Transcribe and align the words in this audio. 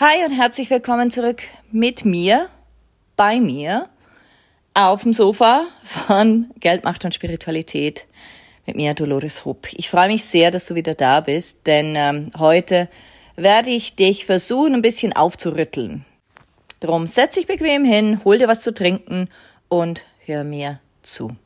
Hi 0.00 0.24
und 0.24 0.32
herzlich 0.32 0.70
willkommen 0.70 1.10
zurück 1.10 1.42
mit 1.70 2.06
mir, 2.06 2.48
bei 3.16 3.38
mir, 3.38 3.90
auf 4.72 5.02
dem 5.02 5.12
Sofa 5.12 5.66
von 5.84 6.50
Geld, 6.58 6.84
Macht 6.84 7.04
und 7.04 7.14
Spiritualität 7.14 8.06
mit 8.64 8.76
mir, 8.76 8.94
Dolores 8.94 9.44
Hupp. 9.44 9.68
Ich 9.74 9.90
freue 9.90 10.08
mich 10.08 10.24
sehr, 10.24 10.50
dass 10.50 10.64
du 10.64 10.74
wieder 10.74 10.94
da 10.94 11.20
bist, 11.20 11.66
denn 11.66 11.96
ähm, 11.96 12.30
heute 12.38 12.88
werde 13.36 13.68
ich 13.68 13.94
dich 13.94 14.24
versuchen, 14.24 14.72
ein 14.72 14.80
bisschen 14.80 15.14
aufzurütteln. 15.14 16.06
Drum 16.80 17.06
setz 17.06 17.34
dich 17.34 17.46
bequem 17.46 17.84
hin, 17.84 18.22
hol 18.24 18.38
dir 18.38 18.48
was 18.48 18.62
zu 18.62 18.72
trinken 18.72 19.28
und 19.68 20.06
hör 20.24 20.44
mir 20.44 20.80
zu. 21.02 21.36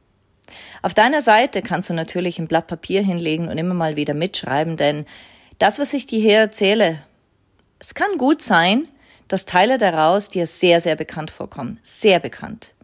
Auf 0.80 0.94
deiner 0.94 1.22
Seite 1.22 1.60
kannst 1.60 1.90
du 1.90 1.94
natürlich 1.94 2.38
ein 2.38 2.46
Blatt 2.46 2.68
Papier 2.68 3.02
hinlegen 3.02 3.48
und 3.48 3.58
immer 3.58 3.74
mal 3.74 3.96
wieder 3.96 4.14
mitschreiben, 4.14 4.76
denn 4.76 5.06
das, 5.58 5.80
was 5.80 5.92
ich 5.92 6.06
dir 6.06 6.20
hier 6.20 6.38
erzähle, 6.38 7.00
es 7.84 7.94
kann 7.94 8.18
gut 8.18 8.42
sein, 8.42 8.88
dass 9.28 9.46
Teile 9.46 9.78
daraus 9.78 10.28
dir 10.28 10.46
sehr, 10.46 10.80
sehr 10.80 10.96
bekannt 10.96 11.30
vorkommen. 11.30 11.78
Sehr 11.82 12.20
bekannt. 12.20 12.74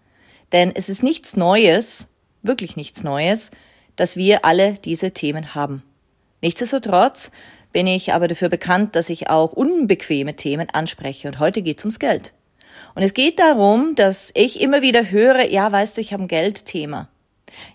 Denn 0.52 0.72
es 0.74 0.88
ist 0.88 1.02
nichts 1.02 1.36
Neues, 1.36 2.08
wirklich 2.42 2.76
nichts 2.76 3.02
Neues, 3.02 3.50
dass 3.96 4.16
wir 4.16 4.44
alle 4.44 4.74
diese 4.74 5.12
Themen 5.12 5.54
haben. 5.54 5.82
Nichtsdestotrotz 6.42 7.30
bin 7.72 7.86
ich 7.86 8.12
aber 8.12 8.28
dafür 8.28 8.48
bekannt, 8.48 8.96
dass 8.96 9.10
ich 9.10 9.28
auch 9.30 9.52
unbequeme 9.52 10.36
Themen 10.36 10.68
anspreche. 10.70 11.28
Und 11.28 11.38
heute 11.38 11.62
geht 11.62 11.78
es 11.78 11.84
ums 11.84 11.98
Geld. 11.98 12.32
Und 12.94 13.02
es 13.02 13.14
geht 13.14 13.38
darum, 13.38 13.94
dass 13.94 14.30
ich 14.34 14.60
immer 14.60 14.82
wieder 14.82 15.10
höre, 15.10 15.44
ja, 15.50 15.70
weißt 15.70 15.96
du, 15.96 16.00
ich 16.00 16.12
habe 16.12 16.24
ein 16.24 16.28
Geldthema. 16.28 17.08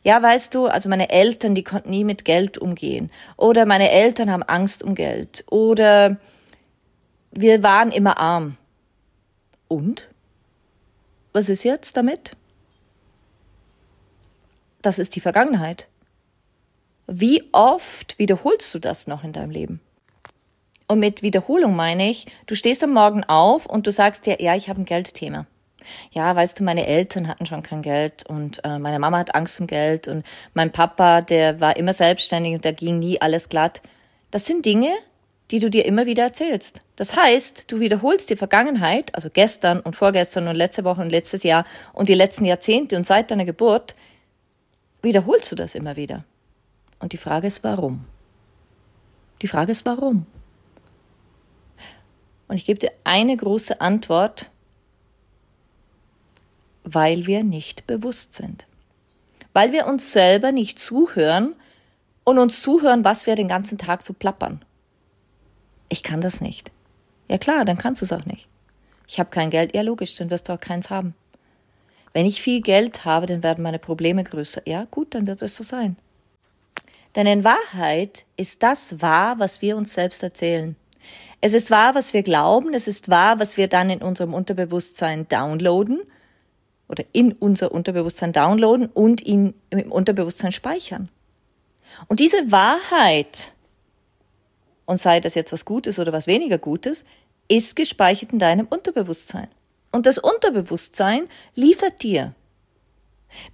Ja, 0.04 0.22
weißt 0.22 0.56
du, 0.56 0.68
also 0.68 0.90
meine 0.90 1.10
Eltern, 1.10 1.54
die 1.54 1.64
konnten 1.64 1.90
nie 1.90 2.04
mit 2.04 2.26
Geld 2.26 2.58
umgehen. 2.58 3.12
Oder 3.38 3.66
meine 3.66 3.92
Eltern 3.92 4.32
haben 4.32 4.44
Angst 4.44 4.84
um 4.84 4.96
Geld. 4.96 5.46
Oder 5.50 6.18
wir 7.36 7.64
waren 7.64 7.92
immer 7.92 8.18
arm. 8.18 8.58
Und? 9.68 10.10
Was 11.34 11.50
ist 11.50 11.64
jetzt 11.64 11.98
damit? 11.98 12.32
Das 14.82 15.00
ist 15.00 15.16
die 15.16 15.20
Vergangenheit. 15.20 15.88
Wie 17.08 17.44
oft 17.52 18.18
wiederholst 18.18 18.74
du 18.74 18.80
das 18.80 19.06
noch 19.06 19.24
in 19.24 19.34
deinem 19.34 19.52
Leben? 19.52 19.82
Und 20.88 21.00
mit 21.00 21.24
Wiederholung 21.24 21.76
meine 21.76 22.10
ich, 22.10 22.28
du 22.46 22.56
stehst 22.56 22.84
am 22.84 22.94
Morgen 22.94 23.24
auf 23.24 23.66
und 23.66 23.86
du 23.86 23.92
sagst 23.92 24.26
dir, 24.26 24.42
ja, 24.42 24.56
ich 24.56 24.70
habe 24.70 24.82
ein 24.82 24.86
Geldthema. 24.86 25.46
Ja, 26.12 26.36
weißt 26.36 26.60
du, 26.60 26.64
meine 26.64 26.88
Eltern 26.88 27.28
hatten 27.28 27.46
schon 27.46 27.64
kein 27.64 27.82
Geld 27.82 28.26
und 28.26 28.64
äh, 28.64 28.80
meine 28.80 28.98
Mama 28.98 29.20
hat 29.20 29.36
Angst 29.36 29.60
um 29.60 29.68
Geld 29.68 30.08
und 30.08 30.26
mein 30.54 30.72
Papa, 30.72 31.22
der 31.22 31.60
war 31.60 31.78
immer 31.78 31.94
selbstständig 31.94 32.56
und 32.56 32.66
da 32.66 32.72
ging 32.72 32.98
nie 32.98 33.22
alles 33.22 33.50
glatt. 33.50 33.82
Das 34.32 34.46
sind 34.46 34.66
Dinge, 34.66 34.94
die 35.52 35.60
du 35.60 35.70
dir 35.70 35.86
immer 35.86 36.06
wieder 36.06 36.24
erzählst. 36.24 36.82
Das 36.96 37.16
heißt, 37.16 37.72
du 37.72 37.80
wiederholst 37.80 38.30
die 38.30 38.36
Vergangenheit, 38.36 39.14
also 39.14 39.30
gestern 39.32 39.80
und 39.80 39.96
vorgestern 39.96 40.48
und 40.48 40.56
letzte 40.56 40.84
Woche 40.84 41.02
und 41.02 41.10
letztes 41.10 41.44
Jahr 41.44 41.66
und 41.94 42.10
die 42.10 42.16
letzten 42.16 42.46
Jahrzehnte 42.46 42.98
und 42.98 43.06
seit 43.06 43.30
deiner 43.32 43.46
Geburt, 43.46 43.96
wiederholst 45.02 45.52
du 45.52 45.56
das 45.56 45.76
immer 45.76 45.96
wieder. 45.96 46.24
Und 47.00 47.14
die 47.14 47.18
Frage 47.18 47.48
ist, 47.48 47.64
warum? 47.64 48.06
Die 49.42 49.48
Frage 49.48 49.72
ist, 49.72 49.86
warum? 49.86 50.26
Und 52.48 52.58
ich 52.58 52.66
gebe 52.66 52.80
dir 52.80 52.92
eine 53.04 53.36
große 53.38 53.82
Antwort, 53.82 54.50
weil 56.84 57.28
wir 57.28 57.44
nicht 57.44 57.86
bewusst 57.86 58.34
sind. 58.34 58.68
Weil 59.54 59.72
wir 59.72 59.86
uns 59.86 60.12
selber 60.12 60.52
nicht 60.52 60.80
zuhören 60.80 61.56
und 62.24 62.40
uns 62.40 62.62
zuhören, 62.62 63.04
was 63.04 63.28
wir 63.28 63.36
den 63.36 63.48
ganzen 63.48 63.78
Tag 63.78 64.02
so 64.02 64.14
plappern 64.14 64.62
ich 65.90 66.04
kann 66.04 66.22
das 66.22 66.42
nicht. 66.42 66.72
Ja 67.28 67.38
klar, 67.38 67.66
dann 67.66 67.78
kannst 67.78 68.02
du 68.02 68.06
es 68.06 68.14
auch 68.14 68.26
nicht. 68.26 68.48
Ich 69.08 69.20
habe 69.20 69.30
kein 69.30 69.50
Geld, 69.50 69.76
ja 69.76 69.82
logisch, 69.82 70.16
dann 70.16 70.30
wirst 70.30 70.50
du 70.50 70.54
auch 70.54 70.60
keins 70.60 70.90
haben. 70.90 71.16
Wenn 72.14 72.26
ich 72.26 72.42
viel 72.42 72.62
Geld 72.62 73.06
habe, 73.06 73.26
dann 73.26 73.44
werden 73.44 73.64
meine 73.64 73.80
Probleme 73.80 74.24
größer. 74.24 74.62
Ja 74.66 74.86
gut, 74.90 75.14
dann 75.14 75.28
wird 75.28 75.42
es 75.42 75.56
so 75.56 75.64
sein. 75.64 75.98
Denn 77.16 77.28
in 77.28 77.44
Wahrheit 77.44 78.26
ist 78.38 78.64
das 78.64 79.02
wahr, 79.02 79.40
was 79.40 79.62
wir 79.62 79.78
uns 79.78 79.94
selbst 79.94 80.24
erzählen. 80.24 80.76
Es 81.42 81.54
ist 81.54 81.72
wahr, 81.72 81.96
was 81.96 82.14
wir 82.14 82.24
glauben, 82.24 82.74
es 82.74 82.88
ist 82.88 83.10
wahr, 83.10 83.40
was 83.40 83.58
wir 83.58 83.68
dann 83.68 83.90
in 83.90 84.02
unserem 84.02 84.34
Unterbewusstsein 84.34 85.28
downloaden 85.28 86.02
oder 86.88 87.04
in 87.12 87.34
unser 87.34 87.72
Unterbewusstsein 87.72 88.34
downloaden 88.34 88.88
und 88.88 89.22
ihn 89.22 89.54
im 89.70 89.92
Unterbewusstsein 89.92 90.52
speichern. 90.52 91.10
Und 92.08 92.20
diese 92.20 92.52
Wahrheit 92.52 93.54
und 94.86 94.98
sei 94.98 95.20
das 95.20 95.36
jetzt 95.36 95.52
was 95.52 95.66
Gutes 95.66 96.00
oder 96.00 96.14
was 96.14 96.28
weniger 96.28 96.58
Gutes, 96.58 97.06
ist 97.48 97.76
gespeichert 97.76 98.34
in 98.34 98.40
deinem 98.40 98.68
Unterbewusstsein. 98.68 99.48
Und 99.92 100.06
das 100.06 100.18
Unterbewusstsein 100.18 101.28
liefert 101.54 102.04
dir. 102.04 102.34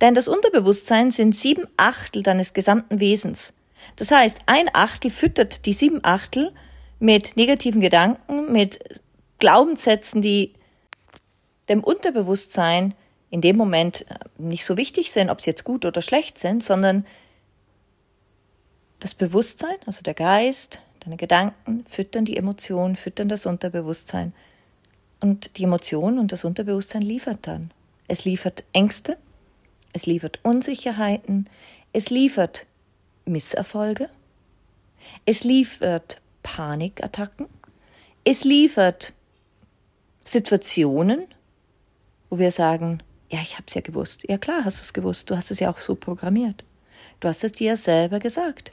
Denn 0.02 0.16
das 0.16 0.28
Unterbewusstsein 0.28 1.12
sind 1.12 1.36
sieben 1.36 1.68
Achtel 1.78 2.24
deines 2.24 2.54
gesamten 2.54 3.00
Wesens. 3.00 3.54
Das 3.96 4.12
heißt, 4.12 4.40
ein 4.46 4.70
Achtel 4.74 5.12
füttert 5.12 5.66
die 5.66 5.74
sieben 5.74 6.04
Achtel 6.04 6.52
mit 7.00 7.36
negativen 7.36 7.82
Gedanken, 7.82 8.52
mit 8.52 9.02
Glaubenssätzen, 9.40 10.22
die 10.22 10.54
dem 11.68 11.84
Unterbewusstsein 11.84 12.94
in 13.30 13.42
dem 13.42 13.56
Moment 13.56 14.06
äh, 14.10 14.16
nicht 14.38 14.66
so 14.66 14.78
wichtig 14.78 15.12
sind, 15.12 15.30
ob 15.30 15.42
sie 15.42 15.50
jetzt 15.50 15.64
gut 15.64 15.86
oder 15.86 16.02
schlecht 16.02 16.38
sind, 16.38 16.64
sondern 16.64 17.06
das 19.00 19.16
Bewusstsein, 19.16 19.78
also 19.86 20.04
der 20.04 20.14
Geist, 20.14 20.80
Deine 21.02 21.18
Gedanken 21.18 21.86
füttern 21.88 22.26
die 22.26 22.38
Emotionen, 22.38 22.96
füttern 22.96 23.28
das 23.28 23.46
Unterbewusstsein. 23.46 24.34
Und 25.20 25.58
die 25.58 25.64
Emotion 25.64 26.20
und 26.20 26.32
das 26.32 26.46
Unterbewusstsein 26.46 27.02
liefert 27.02 27.40
dann. 27.42 27.72
Es 28.08 28.26
liefert 28.26 28.64
Ängste, 28.72 29.18
es 29.94 30.06
liefert 30.06 30.40
Unsicherheiten, 30.44 31.50
es 31.94 32.10
liefert 32.10 32.66
Misserfolge, 33.26 34.10
es 35.26 35.44
liefert 35.44 36.22
Panikattacken, 36.44 37.48
es 38.24 38.44
liefert 38.44 39.14
Situationen, 40.24 41.26
wo 42.30 42.38
wir 42.38 42.52
sagen, 42.52 43.02
ja, 43.32 43.40
ich 43.42 43.54
habe 43.54 43.64
es 43.68 43.74
ja 43.74 43.82
gewusst. 43.82 44.24
Ja 44.28 44.38
klar, 44.38 44.66
hast 44.66 44.80
du 44.80 44.84
es 44.84 44.94
gewusst. 44.94 45.30
Du 45.30 45.36
hast 45.36 45.52
es 45.52 45.60
ja 45.60 45.72
auch 45.72 45.80
so 45.80 45.96
programmiert. 45.96 46.64
Du 47.20 47.28
hast 47.28 47.44
es 47.44 47.54
dir 47.54 47.72
ja 47.72 47.78
selber 47.78 48.20
gesagt. 48.20 48.72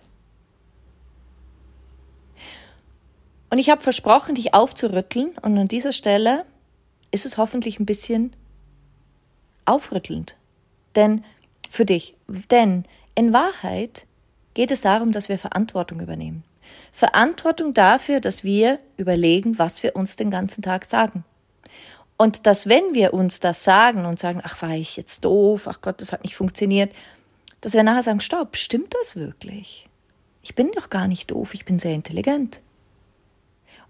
Und 3.51 3.59
ich 3.59 3.71
habe 3.71 3.81
versprochen, 3.81 4.35
dich 4.35 4.55
aufzurütteln. 4.55 5.31
Und 5.43 5.57
an 5.59 5.69
dieser 5.69 5.93
Stelle 5.93 6.45
ist 7.11 7.27
es 7.27 7.39
hoffentlich 7.39 7.81
ein 7.81 7.87
bisschen 7.87 8.35
aufrüttelnd. 9.65 10.37
Denn 10.95 11.25
für 11.69 11.85
dich. 11.85 12.15
Denn 12.51 12.85
in 13.15 13.33
Wahrheit 13.33 14.07
geht 14.55 14.71
es 14.71 14.81
darum, 14.81 15.13
dass 15.13 15.29
wir 15.29 15.39
Verantwortung 15.39 16.01
übernehmen. 16.01 16.45
Verantwortung 16.93 17.75
dafür, 17.75 18.21
dass 18.21 18.45
wir 18.45 18.79
überlegen, 18.97 19.59
was 19.59 19.83
wir 19.83 19.97
uns 19.97 20.17
den 20.17 20.31
ganzen 20.31 20.63
Tag 20.63 20.85
sagen. 20.85 21.25
Und 22.17 22.47
dass 22.47 22.69
wenn 22.69 22.95
wir 22.95 23.15
uns 23.15 23.41
das 23.41 23.65
sagen 23.65 24.05
und 24.05 24.19
sagen, 24.19 24.41
ach, 24.43 24.61
war 24.61 24.75
ich 24.75 24.97
jetzt 24.97 25.25
doof, 25.25 25.69
ach 25.69 25.81
Gott, 25.81 26.01
das 26.01 26.13
hat 26.13 26.25
nicht 26.25 26.35
funktioniert, 26.35 26.93
dass 27.61 27.75
wir 27.75 27.83
nachher 27.83 28.03
sagen, 28.03 28.21
stopp, 28.21 28.57
stimmt 28.57 28.95
das 29.01 29.17
wirklich? 29.17 29.89
Ich 30.43 30.55
bin 30.55 30.71
doch 30.73 30.91
gar 30.91 31.07
nicht 31.07 31.31
doof, 31.31 31.55
ich 31.55 31.65
bin 31.65 31.79
sehr 31.79 31.95
intelligent. 31.95 32.61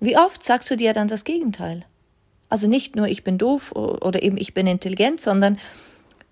Und 0.00 0.08
wie 0.08 0.16
oft 0.16 0.44
sagst 0.44 0.70
du 0.70 0.76
dir 0.76 0.92
dann 0.92 1.08
das 1.08 1.24
Gegenteil? 1.24 1.84
Also 2.48 2.68
nicht 2.68 2.96
nur 2.96 3.08
ich 3.08 3.24
bin 3.24 3.38
doof 3.38 3.72
oder 3.72 4.22
eben 4.22 4.36
ich 4.36 4.54
bin 4.54 4.66
intelligent, 4.66 5.20
sondern 5.20 5.58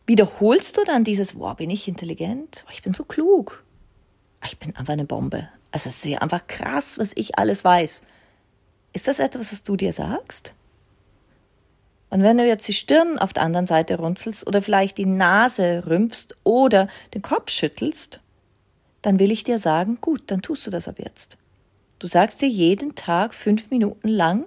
wiederholst 0.07 0.79
du 0.79 0.85
dann 0.85 1.05
dieses, 1.05 1.35
boah, 1.35 1.57
bin 1.57 1.71
ich 1.71 1.89
intelligent? 1.89 2.65
Ich 2.73 2.83
bin 2.83 2.95
so 2.95 3.05
klug. 3.05 3.63
Ich 4.45 4.59
bin 4.59 4.75
einfach 4.77 4.93
eine 4.93 5.05
Bombe. 5.05 5.49
Also 5.73 5.91
es 5.91 5.97
ist 5.97 6.05
ja 6.07 6.21
einfach 6.21 6.47
krass, 6.47 6.99
was 6.99 7.13
ich 7.15 7.39
alles 7.39 7.65
weiß. 7.65 8.03
Ist 8.93 9.09
das 9.09 9.19
etwas, 9.19 9.53
was 9.53 9.63
du 9.63 9.77
dir 9.77 9.93
sagst? 9.93 10.53
Und 12.09 12.23
wenn 12.23 12.39
du 12.39 12.47
jetzt 12.47 12.67
die 12.69 12.73
Stirn 12.73 13.19
auf 13.19 13.33
der 13.33 13.43
anderen 13.43 13.67
Seite 13.67 13.99
runzelst 13.99 14.47
oder 14.47 14.63
vielleicht 14.63 14.97
die 14.97 15.07
Nase 15.07 15.83
rümpfst 15.87 16.37
oder 16.45 16.89
den 17.13 17.21
Kopf 17.21 17.51
schüttelst, 17.51 18.21
dann 19.03 19.19
will 19.19 19.31
ich 19.31 19.45
dir 19.45 19.59
sagen, 19.59 19.99
gut, 20.01 20.23
dann 20.29 20.41
tust 20.41 20.67
du 20.67 20.71
das 20.71 20.89
ab 20.89 20.99
jetzt. 20.99 21.37
Du 21.99 22.07
sagst 22.07 22.43
dir 22.43 22.49
jeden 22.49 22.95
Tag 22.95 23.35
fünf 23.35 23.71
Minuten 23.71 24.09
lang, 24.09 24.45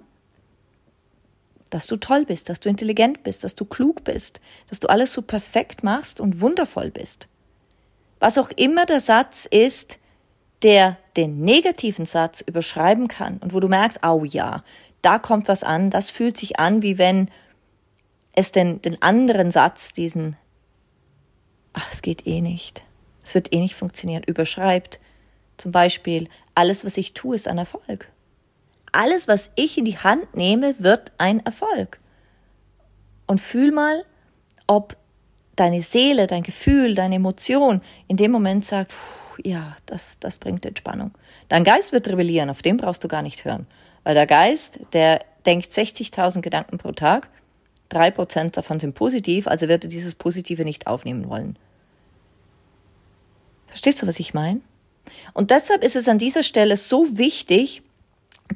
dass 1.70 1.86
du 1.86 1.96
toll 1.96 2.24
bist, 2.24 2.48
dass 2.48 2.60
du 2.60 2.68
intelligent 2.68 3.22
bist, 3.22 3.44
dass 3.44 3.54
du 3.54 3.64
klug 3.64 4.04
bist, 4.04 4.40
dass 4.68 4.80
du 4.80 4.88
alles 4.88 5.12
so 5.12 5.22
perfekt 5.22 5.82
machst 5.82 6.20
und 6.20 6.40
wundervoll 6.40 6.90
bist. 6.90 7.28
Was 8.18 8.38
auch 8.38 8.50
immer 8.50 8.86
der 8.86 9.00
Satz 9.00 9.46
ist, 9.46 9.98
der 10.62 10.98
den 11.16 11.40
negativen 11.40 12.06
Satz 12.06 12.42
überschreiben 12.42 13.08
kann 13.08 13.38
und 13.38 13.54
wo 13.54 13.60
du 13.60 13.68
merkst, 13.68 14.00
oh 14.04 14.24
ja, 14.24 14.62
da 15.00 15.18
kommt 15.18 15.48
was 15.48 15.64
an, 15.64 15.90
das 15.90 16.10
fühlt 16.10 16.36
sich 16.36 16.60
an, 16.60 16.82
wie 16.82 16.98
wenn 16.98 17.30
es 18.32 18.52
den, 18.52 18.82
den 18.82 19.00
anderen 19.00 19.50
Satz, 19.50 19.92
diesen, 19.92 20.36
ach, 21.72 21.92
es 21.92 22.02
geht 22.02 22.26
eh 22.26 22.40
nicht, 22.40 22.84
es 23.24 23.34
wird 23.34 23.52
eh 23.52 23.60
nicht 23.60 23.74
funktionieren, 23.74 24.22
überschreibt. 24.24 25.00
Zum 25.60 25.72
Beispiel, 25.72 26.28
alles, 26.54 26.86
was 26.86 26.96
ich 26.96 27.12
tue, 27.12 27.34
ist 27.34 27.46
ein 27.46 27.58
Erfolg. 27.58 28.10
Alles, 28.92 29.28
was 29.28 29.50
ich 29.56 29.76
in 29.76 29.84
die 29.84 29.98
Hand 29.98 30.34
nehme, 30.34 30.74
wird 30.78 31.12
ein 31.18 31.44
Erfolg. 31.44 32.00
Und 33.26 33.42
fühl 33.42 33.70
mal, 33.70 34.06
ob 34.66 34.96
deine 35.56 35.82
Seele, 35.82 36.26
dein 36.26 36.44
Gefühl, 36.44 36.94
deine 36.94 37.16
Emotion 37.16 37.82
in 38.08 38.16
dem 38.16 38.32
Moment 38.32 38.64
sagt, 38.64 38.94
ja, 39.44 39.76
das, 39.84 40.18
das 40.18 40.38
bringt 40.38 40.64
Entspannung. 40.64 41.10
Dein 41.50 41.62
Geist 41.62 41.92
wird 41.92 42.08
rebellieren, 42.08 42.48
auf 42.48 42.62
den 42.62 42.78
brauchst 42.78 43.04
du 43.04 43.08
gar 43.08 43.20
nicht 43.20 43.44
hören. 43.44 43.66
Weil 44.02 44.14
der 44.14 44.26
Geist, 44.26 44.80
der 44.94 45.20
denkt 45.44 45.70
60.000 45.70 46.40
Gedanken 46.40 46.78
pro 46.78 46.92
Tag, 46.92 47.28
drei 47.90 48.10
Prozent 48.10 48.56
davon 48.56 48.80
sind 48.80 48.94
positiv, 48.94 49.46
also 49.46 49.68
wird 49.68 49.84
er 49.84 49.90
dieses 49.90 50.14
Positive 50.14 50.64
nicht 50.64 50.86
aufnehmen 50.86 51.28
wollen. 51.28 51.58
Verstehst 53.66 54.00
du, 54.00 54.06
was 54.06 54.18
ich 54.18 54.32
meine? 54.32 54.62
Und 55.32 55.50
deshalb 55.50 55.84
ist 55.84 55.96
es 55.96 56.08
an 56.08 56.18
dieser 56.18 56.42
Stelle 56.42 56.76
so 56.76 57.18
wichtig, 57.18 57.82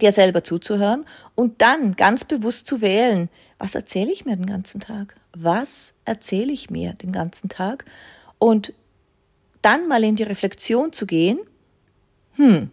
dir 0.01 0.13
selber 0.13 0.43
zuzuhören 0.43 1.05
und 1.35 1.63
dann 1.63 1.95
ganz 1.95 2.25
bewusst 2.25 2.67
zu 2.67 2.81
wählen, 2.81 3.29
was 3.59 3.75
erzähle 3.75 4.11
ich 4.11 4.25
mir 4.25 4.37
den 4.37 4.47
ganzen 4.47 4.81
Tag? 4.81 5.15
Was 5.37 5.95
erzähle 6.05 6.53
ich 6.53 6.71
mir 6.71 6.95
den 6.95 7.13
ganzen 7.13 7.49
Tag? 7.49 7.85
Und 8.39 8.73
dann 9.63 9.87
mal 9.89 10.03
in 10.03 10.17
die 10.17 10.25
Reflexion 10.25 10.93
zu 10.93 11.07
gehen, 11.07 11.39
hm, 12.35 12.71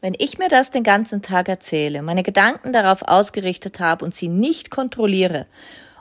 wenn 0.00 0.14
ich 0.18 0.38
mir 0.38 0.48
das 0.48 0.70
den 0.70 0.84
ganzen 0.84 1.22
Tag 1.22 1.48
erzähle, 1.48 2.02
meine 2.02 2.22
Gedanken 2.22 2.72
darauf 2.72 3.02
ausgerichtet 3.02 3.80
habe 3.80 4.04
und 4.04 4.14
sie 4.14 4.28
nicht 4.28 4.70
kontrolliere, 4.70 5.46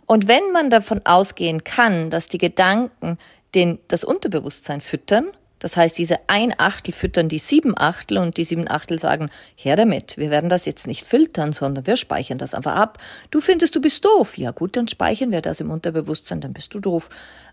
und 0.06 0.28
wenn 0.28 0.52
man 0.52 0.70
davon 0.70 1.02
ausgehen 1.06 1.64
kann, 1.64 2.10
dass 2.10 2.28
die 2.28 2.38
Gedanken 2.38 3.18
den, 3.56 3.80
das 3.88 4.04
Unterbewusstsein 4.04 4.82
füttern, 4.82 5.32
das 5.60 5.78
heißt, 5.78 5.98
diese 5.98 6.18
ein 6.28 6.54
Achtel 6.58 6.94
füttern 6.94 7.30
die 7.30 7.40
sieben 7.40 7.78
Achtel 7.78 8.18
und 8.18 8.38
die 8.38 8.44
sieben 8.44 8.70
Achtel 8.70 9.00
sagen, 9.00 9.30
her 9.56 9.76
damit, 9.76 10.18
wir 10.18 10.30
werden 10.30 10.50
das 10.50 10.66
jetzt 10.66 10.86
nicht 10.86 11.06
filtern, 11.06 11.54
sondern 11.54 11.88
wir 11.88 11.96
speichern 11.96 12.38
das 12.38 12.54
einfach 12.54 12.76
ab. 12.76 12.98
Du 13.32 13.40
findest, 13.40 13.76
du 13.76 13.82
bist 13.82 14.04
doof. 14.04 14.38
Ja 14.38 14.52
gut, 14.52 14.76
dann 14.76 14.88
speichern 14.88 15.32
wir 15.32 15.42
das 15.42 15.62
im 15.62 15.72
Unterbewusstsein, 15.72 16.42
dann 16.42 16.54
bist 16.54 16.74
du 16.74 16.80
doof. 16.80 17.10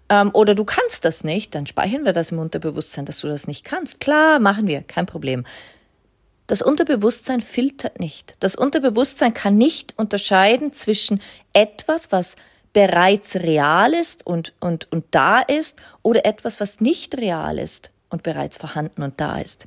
Ähm, 0.09 0.31
oder 0.35 0.55
du 0.55 0.65
kannst 0.65 1.05
das 1.05 1.23
nicht, 1.23 1.55
dann 1.55 1.67
speichern 1.67 2.05
wir 2.05 2.13
das 2.13 2.33
im 2.33 2.39
Unterbewusstsein, 2.39 3.05
dass 3.07 3.21
du 3.21 3.29
das 3.29 3.47
nicht 3.47 3.65
kannst. 3.65 4.01
Klar, 4.01 4.41
machen 4.41 4.67
wir, 4.67 4.83
kein 4.83 5.07
Problem. 5.07 5.45
Das 6.49 6.61
Unterbewusstsein 6.61 7.41
filtert 7.41 8.01
nicht. 8.01 8.35
Das 8.41 8.57
Unterbewusstsein 8.57 9.33
kann 9.33 9.57
nicht 9.57 9.95
unterscheiden 9.97 10.73
zwischen 10.73 11.23
etwas, 11.53 12.11
was 12.11 12.37
bereits 12.73 13.37
real 13.37 13.93
ist 13.93 14.27
und, 14.27 14.55
und, 14.61 14.91
und 14.91 15.05
da 15.11 15.41
ist 15.41 15.81
oder 16.03 16.25
etwas, 16.25 16.61
was 16.61 16.81
nicht 16.81 17.17
real 17.19 17.59
ist 17.59 17.91
und 18.09 18.23
bereits 18.23 18.57
vorhanden 18.57 19.03
und 19.03 19.21
da 19.21 19.39
ist. 19.39 19.67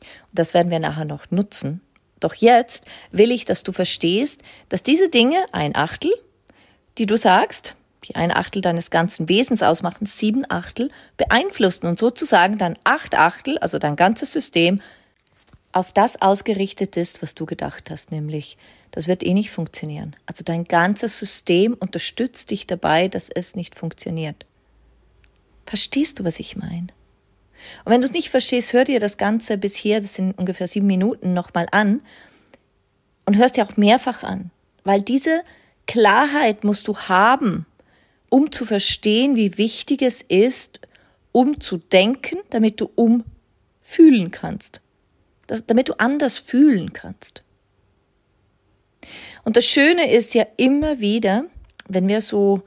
Und 0.00 0.38
das 0.38 0.54
werden 0.54 0.70
wir 0.70 0.80
nachher 0.80 1.04
noch 1.04 1.30
nutzen. 1.30 1.80
Doch 2.20 2.34
jetzt 2.34 2.84
will 3.10 3.32
ich, 3.32 3.44
dass 3.44 3.62
du 3.62 3.72
verstehst, 3.72 4.42
dass 4.68 4.82
diese 4.82 5.08
Dinge, 5.08 5.44
ein 5.52 5.74
Achtel, 5.74 6.12
die 6.98 7.06
du 7.06 7.16
sagst, 7.16 7.74
die 8.04 8.16
ein 8.16 8.32
Achtel 8.32 8.62
deines 8.62 8.90
ganzen 8.90 9.28
Wesens 9.28 9.62
ausmachen, 9.62 10.06
sieben 10.06 10.44
Achtel, 10.48 10.90
beeinflussen 11.16 11.86
und 11.86 11.98
sozusagen 11.98 12.58
dann 12.58 12.76
acht 12.84 13.16
Achtel, 13.16 13.58
also 13.58 13.78
dein 13.78 13.96
ganzes 13.96 14.32
System, 14.32 14.80
auf 15.72 15.92
das 15.92 16.20
ausgerichtet 16.20 16.96
ist, 16.96 17.22
was 17.22 17.34
du 17.34 17.46
gedacht 17.46 17.90
hast, 17.90 18.12
nämlich, 18.12 18.58
das 18.90 19.08
wird 19.08 19.22
eh 19.22 19.34
nicht 19.34 19.50
funktionieren. 19.50 20.14
Also 20.26 20.44
dein 20.44 20.64
ganzes 20.64 21.18
System 21.18 21.74
unterstützt 21.74 22.50
dich 22.50 22.66
dabei, 22.66 23.08
dass 23.08 23.30
es 23.30 23.56
nicht 23.56 23.74
funktioniert. 23.74 24.44
Verstehst 25.66 26.20
du, 26.20 26.24
was 26.24 26.38
ich 26.38 26.56
meine? 26.56 26.88
Und 27.84 27.92
wenn 27.92 28.00
du 28.00 28.06
es 28.06 28.12
nicht 28.12 28.28
verstehst, 28.28 28.72
hör 28.72 28.84
dir 28.84 29.00
das 29.00 29.16
Ganze 29.16 29.56
bisher, 29.56 30.00
das 30.00 30.14
sind 30.14 30.36
ungefähr 30.38 30.66
sieben 30.66 30.86
Minuten, 30.86 31.32
nochmal 31.32 31.68
an 31.70 32.00
und 33.24 33.36
hörst 33.36 33.56
dir 33.56 33.64
auch 33.64 33.76
mehrfach 33.76 34.22
an, 34.22 34.50
weil 34.84 35.00
diese 35.00 35.42
Klarheit 35.86 36.64
musst 36.64 36.88
du 36.88 36.96
haben, 36.96 37.66
um 38.28 38.52
zu 38.52 38.66
verstehen, 38.66 39.36
wie 39.36 39.56
wichtig 39.58 40.02
es 40.02 40.22
ist, 40.22 40.80
um 41.32 41.60
zu 41.60 41.78
denken, 41.78 42.38
damit 42.50 42.80
du 42.80 42.90
umfühlen 42.94 44.30
kannst, 44.30 44.81
damit 45.66 45.88
du 45.88 45.94
anders 45.94 46.38
fühlen 46.38 46.92
kannst. 46.92 47.42
Und 49.44 49.56
das 49.56 49.64
Schöne 49.64 50.10
ist 50.10 50.34
ja 50.34 50.46
immer 50.56 51.00
wieder, 51.00 51.44
wenn 51.88 52.08
wir 52.08 52.20
so 52.20 52.62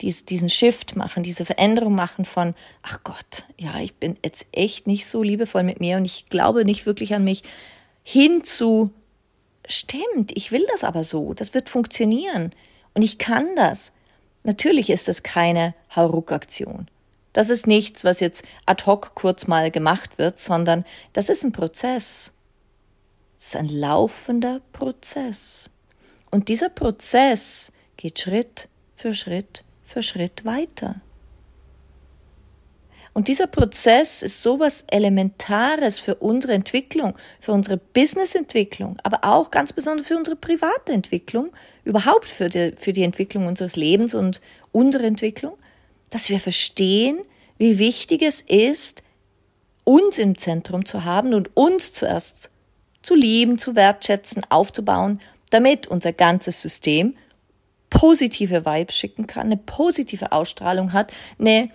dies, 0.00 0.24
diesen 0.24 0.48
Shift 0.48 0.96
machen, 0.96 1.22
diese 1.22 1.44
Veränderung 1.44 1.94
machen 1.94 2.24
von, 2.24 2.54
ach 2.82 3.00
Gott, 3.04 3.44
ja, 3.58 3.78
ich 3.80 3.94
bin 3.94 4.16
jetzt 4.24 4.46
echt 4.52 4.86
nicht 4.86 5.06
so 5.06 5.22
liebevoll 5.22 5.62
mit 5.62 5.80
mir 5.80 5.96
und 5.96 6.04
ich 6.04 6.26
glaube 6.26 6.64
nicht 6.64 6.86
wirklich 6.86 7.14
an 7.14 7.24
mich, 7.24 7.42
hin 8.02 8.44
zu, 8.44 8.90
stimmt, 9.66 10.32
ich 10.34 10.52
will 10.52 10.66
das 10.70 10.84
aber 10.84 11.02
so, 11.02 11.32
das 11.34 11.54
wird 11.54 11.68
funktionieren 11.68 12.52
und 12.94 13.02
ich 13.02 13.18
kann 13.18 13.46
das. 13.56 13.92
Natürlich 14.42 14.90
ist 14.90 15.08
das 15.08 15.22
keine 15.22 15.74
Hauruck-Aktion. 15.94 16.88
Das 17.36 17.50
ist 17.50 17.66
nichts, 17.66 18.02
was 18.02 18.20
jetzt 18.20 18.46
ad 18.64 18.86
hoc 18.86 19.14
kurz 19.14 19.46
mal 19.46 19.70
gemacht 19.70 20.16
wird, 20.16 20.38
sondern 20.38 20.86
das 21.12 21.28
ist 21.28 21.44
ein 21.44 21.52
Prozess. 21.52 22.32
Es 23.38 23.48
ist 23.48 23.56
ein 23.56 23.68
laufender 23.68 24.62
Prozess. 24.72 25.68
Und 26.30 26.48
dieser 26.48 26.70
Prozess 26.70 27.72
geht 27.98 28.18
Schritt 28.20 28.70
für 28.94 29.12
Schritt 29.12 29.64
für 29.84 30.02
Schritt 30.02 30.46
weiter. 30.46 31.02
Und 33.12 33.28
dieser 33.28 33.48
Prozess 33.48 34.22
ist 34.22 34.42
sowas 34.42 34.86
Elementares 34.86 36.00
für 36.00 36.14
unsere 36.14 36.54
Entwicklung, 36.54 37.18
für 37.40 37.52
unsere 37.52 37.76
Businessentwicklung, 37.76 38.98
aber 39.02 39.24
auch 39.24 39.50
ganz 39.50 39.74
besonders 39.74 40.06
für 40.06 40.16
unsere 40.16 40.36
private 40.36 40.92
Entwicklung, 40.92 41.52
überhaupt 41.84 42.30
für 42.30 42.48
die, 42.48 42.72
für 42.78 42.94
die 42.94 43.02
Entwicklung 43.02 43.46
unseres 43.46 43.76
Lebens 43.76 44.14
und 44.14 44.40
unsere 44.72 45.04
Entwicklung, 45.04 45.58
dass 46.10 46.28
wir 46.28 46.40
verstehen, 46.40 47.18
wie 47.58 47.78
wichtig 47.78 48.22
es 48.22 48.42
ist, 48.42 49.02
uns 49.84 50.18
im 50.18 50.36
Zentrum 50.36 50.84
zu 50.84 51.04
haben 51.04 51.32
und 51.32 51.56
uns 51.56 51.92
zuerst 51.92 52.50
zu 53.02 53.14
lieben, 53.14 53.58
zu 53.58 53.76
wertschätzen, 53.76 54.42
aufzubauen, 54.48 55.20
damit 55.50 55.86
unser 55.86 56.12
ganzes 56.12 56.60
System 56.60 57.16
positive 57.88 58.66
Vibes 58.66 58.96
schicken 58.96 59.26
kann, 59.26 59.46
eine 59.46 59.56
positive 59.56 60.32
Ausstrahlung 60.32 60.92
hat, 60.92 61.12
eine 61.38 61.70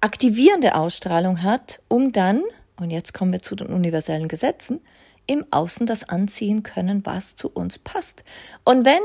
aktivierende 0.00 0.76
Ausstrahlung 0.76 1.42
hat, 1.42 1.80
um 1.88 2.12
dann, 2.12 2.42
und 2.76 2.90
jetzt 2.90 3.14
kommen 3.14 3.32
wir 3.32 3.40
zu 3.40 3.56
den 3.56 3.66
universellen 3.68 4.28
Gesetzen, 4.28 4.80
im 5.26 5.44
Außen 5.50 5.86
das 5.86 6.08
anziehen 6.08 6.62
können, 6.62 7.04
was 7.04 7.34
zu 7.34 7.48
uns 7.48 7.78
passt. 7.78 8.22
Und 8.64 8.84
wenn 8.84 9.00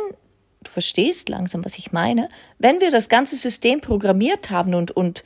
verstehst 0.80 1.28
langsam, 1.28 1.66
was 1.66 1.78
ich 1.78 1.92
meine, 1.92 2.30
wenn 2.58 2.80
wir 2.80 2.90
das 2.90 3.10
ganze 3.10 3.36
System 3.36 3.82
programmiert 3.82 4.50
haben 4.50 4.74
und, 4.74 4.92
und 4.92 5.26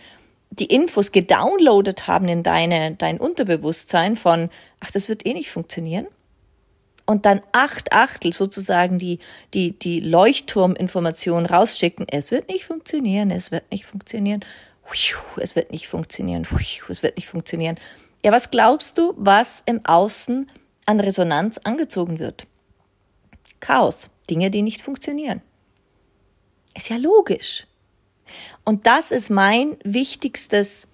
die 0.49 0.65
Infos 0.65 1.11
gedownloadet 1.11 2.07
haben 2.07 2.27
in 2.27 2.41
deine, 2.41 2.95
dein 2.95 3.19
Unterbewusstsein 3.19 4.15
von, 4.15 4.49
ach, 4.79 4.89
das 4.89 5.09
wird 5.09 5.27
eh 5.27 5.33
nicht 5.33 5.51
funktionieren, 5.51 6.07
und 7.05 7.25
dann 7.25 7.41
acht 7.51 7.91
Achtel 7.91 8.31
sozusagen 8.31 8.97
die, 8.97 9.19
die, 9.53 9.77
die 9.77 9.99
Leuchtturminformation 9.99 11.45
rausschicken. 11.45 12.07
Es 12.09 12.31
wird 12.31 12.47
nicht 12.47 12.63
funktionieren, 12.63 13.29
es 13.29 13.51
wird 13.51 13.69
nicht 13.71 13.85
funktionieren, 13.85 14.39
es 15.35 15.55
wird 15.55 15.71
nicht 15.71 15.87
funktionieren, 15.87 16.43
es 16.43 17.03
wird 17.03 17.17
nicht 17.17 17.27
funktionieren. 17.27 17.77
Ja, 18.23 18.31
was 18.31 18.49
glaubst 18.51 18.97
du, 18.97 19.13
was 19.17 19.61
im 19.65 19.85
Außen 19.85 20.49
an 20.85 20.99
Resonanz 21.01 21.59
angezogen 21.65 22.19
wird? 22.19 22.47
Chaos, 23.63 24.09
Dinge, 24.29 24.51
die 24.51 24.61
nicht 24.61 24.81
funktionieren. 24.81 25.41
Ist 26.75 26.89
ja 26.89 26.97
logisch. 26.97 27.65
Und 28.65 28.85
das 28.85 29.11
ist 29.11 29.29
mein 29.29 29.77
wichtigstes 29.85 30.89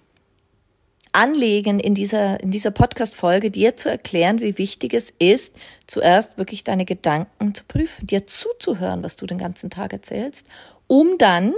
Anlegen 1.10 1.80
in 1.80 1.96
dieser, 1.96 2.38
in 2.38 2.52
dieser 2.52 2.70
Podcast-Folge, 2.70 3.50
dir 3.50 3.74
zu 3.74 3.90
erklären, 3.90 4.38
wie 4.38 4.56
wichtig 4.56 4.94
es 4.94 5.12
ist, 5.18 5.56
zuerst 5.88 6.38
wirklich 6.38 6.62
deine 6.62 6.84
Gedanken 6.84 7.56
zu 7.56 7.64
prüfen, 7.64 8.06
dir 8.06 8.28
zuzuhören, 8.28 9.02
was 9.02 9.16
du 9.16 9.26
den 9.26 9.38
ganzen 9.38 9.70
Tag 9.70 9.92
erzählst, 9.92 10.46
um 10.86 11.18
dann, 11.18 11.54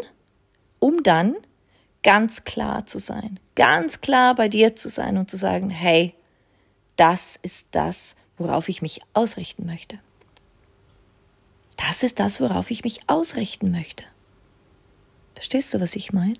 um 0.78 1.02
dann 1.02 1.36
ganz 2.02 2.44
klar 2.44 2.86
zu 2.86 2.98
sein, 2.98 3.38
ganz 3.54 4.00
klar 4.00 4.34
bei 4.34 4.48
dir 4.48 4.74
zu 4.76 4.88
sein 4.88 5.18
und 5.18 5.30
zu 5.30 5.36
sagen, 5.36 5.68
hey, 5.68 6.14
das 6.96 7.38
ist 7.42 7.68
das, 7.72 8.16
worauf 8.38 8.70
ich 8.70 8.80
mich 8.80 9.02
ausrichten 9.12 9.66
möchte. 9.66 9.98
Das 11.88 12.02
ist 12.02 12.20
das, 12.20 12.40
worauf 12.40 12.70
ich 12.70 12.84
mich 12.84 13.00
ausrichten 13.08 13.70
möchte. 13.70 14.04
Verstehst 15.34 15.74
du, 15.74 15.80
was 15.80 15.96
ich 15.96 16.12
meine? 16.12 16.36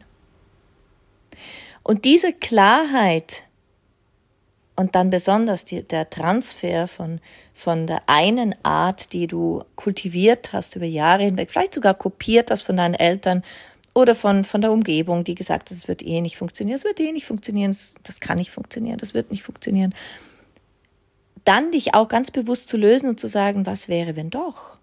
Und 1.82 2.04
diese 2.04 2.32
Klarheit 2.32 3.44
und 4.76 4.94
dann 4.94 5.10
besonders 5.10 5.64
die, 5.64 5.82
der 5.82 6.08
Transfer 6.08 6.86
von, 6.86 7.20
von 7.52 7.86
der 7.86 8.02
einen 8.06 8.54
Art, 8.64 9.12
die 9.12 9.26
du 9.26 9.64
kultiviert 9.76 10.52
hast 10.52 10.76
über 10.76 10.86
Jahre 10.86 11.24
hinweg, 11.24 11.50
vielleicht 11.50 11.74
sogar 11.74 11.94
kopiert 11.94 12.50
hast 12.50 12.62
von 12.62 12.76
deinen 12.76 12.94
Eltern 12.94 13.42
oder 13.94 14.14
von, 14.14 14.44
von 14.44 14.60
der 14.60 14.72
Umgebung, 14.72 15.24
die 15.24 15.34
gesagt 15.34 15.70
hat, 15.70 15.76
es 15.76 15.88
wird 15.88 16.02
eh 16.02 16.20
nicht 16.20 16.36
funktionieren, 16.36 16.76
es 16.76 16.84
wird 16.84 17.00
eh 17.00 17.12
nicht 17.12 17.26
funktionieren, 17.26 17.72
das, 17.72 17.94
das 18.02 18.20
kann 18.20 18.38
nicht 18.38 18.50
funktionieren, 18.50 18.98
das 18.98 19.12
wird 19.12 19.30
nicht 19.30 19.42
funktionieren. 19.42 19.94
Dann 21.44 21.72
dich 21.72 21.94
auch 21.94 22.08
ganz 22.08 22.30
bewusst 22.30 22.68
zu 22.68 22.76
lösen 22.76 23.08
und 23.08 23.20
zu 23.20 23.26
sagen, 23.28 23.66
was 23.66 23.88
wäre, 23.88 24.16
wenn 24.16 24.30
doch? 24.30 24.78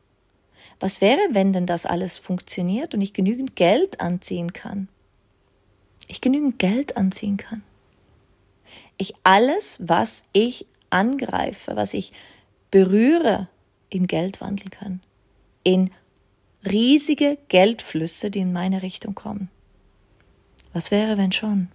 Was 0.80 1.02
wäre, 1.02 1.20
wenn 1.32 1.52
denn 1.52 1.66
das 1.66 1.86
alles 1.86 2.18
funktioniert 2.18 2.94
und 2.94 3.02
ich 3.02 3.14
genügend 3.14 3.56
Geld 3.56 4.00
anziehen 4.00 4.54
kann? 4.54 4.88
Ich 6.08 6.22
genügend 6.22 6.58
Geld 6.58 6.98
anziehen 6.98 7.38
kann. 7.38 7.64
Ich 8.98 9.14
alles, 9.24 9.80
was 9.84 10.24
ich 10.32 10.66
angreife, 10.90 11.76
was 11.76 11.94
ich 11.94 12.14
berühre, 12.72 13.48
in 13.90 14.08
Geld 14.08 14.42
wandeln 14.42 14.70
kann. 14.70 15.02
In 15.64 15.92
riesige 16.66 17.38
Geldflüsse, 17.48 18.32
die 18.32 18.40
in 18.40 18.54
meine 18.54 18.82
Richtung 18.82 19.16
kommen. 19.16 19.50
Was 20.74 20.92
wäre, 20.92 21.18
wenn 21.18 21.32
schon? 21.32 21.70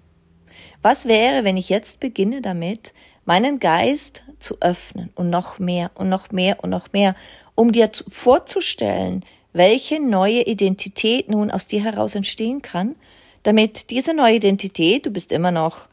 Was 0.83 1.07
wäre, 1.07 1.45
wenn 1.45 1.57
ich 1.57 1.69
jetzt 1.69 2.01
beginne 2.01 2.41
damit, 2.41 2.95
meinen 3.25 3.59
Geist 3.59 4.23
zu 4.39 4.61
öffnen 4.61 5.11
und 5.15 5.31
noch 5.31 5.59
mehr 5.59 5.91
und 5.95 6.09
noch 6.09 6.31
mehr 6.31 6.63
und 6.63 6.71
noch 6.71 6.93
mehr, 6.93 7.15
um 7.55 7.73
dir 7.73 7.91
vorzustellen, 8.09 9.25
welche 9.53 10.01
neue 10.01 10.43
Identität 10.43 11.31
nun 11.31 11.51
aus 11.51 11.67
dir 11.67 11.83
heraus 11.83 12.15
entstehen 12.15 12.61
kann, 12.61 12.97
damit 13.45 13.91
diese 13.91 14.15
neue 14.15 14.37
Identität, 14.37 15.07
du 15.07 15.11
bist 15.11 15.33
immer 15.33 15.51
noch 15.51 15.87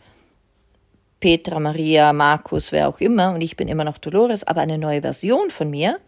Petra, 1.20 1.60
Maria, 1.60 2.12
Markus, 2.14 2.72
wer 2.72 2.90
auch 2.90 3.00
immer, 3.00 3.34
und 3.34 3.42
ich 3.42 3.56
bin 3.56 3.68
immer 3.68 3.84
noch 3.84 4.00
Dolores, 4.00 4.44
aber 4.44 4.62
eine 4.62 4.80
neue 4.80 5.02
Version 5.02 5.52
von 5.52 5.70
mir, 5.70 6.00